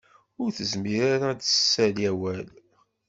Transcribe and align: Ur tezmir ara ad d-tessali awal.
Ur 0.41 0.49
tezmir 0.57 1.01
ara 1.13 1.25
ad 1.31 1.37
d-tessali 1.39 2.05
awal. 2.11 2.47